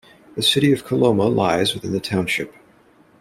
The 0.35 0.41
city 0.41 0.73
of 0.73 0.83
Coloma 0.83 1.25
lies 1.27 1.75
within 1.75 1.91
the 1.91 1.99
township. 1.99 2.55